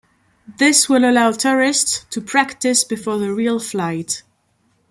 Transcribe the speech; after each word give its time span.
This 0.57 0.89
will 0.89 1.07
allow 1.07 1.31
tourists 1.31 2.07
to 2.09 2.21
practice 2.21 2.83
before 2.83 3.19
the 3.19 3.31
real 3.31 3.59
flight. 3.59 4.23